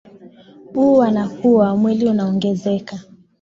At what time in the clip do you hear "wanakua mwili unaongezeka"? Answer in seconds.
0.93-2.99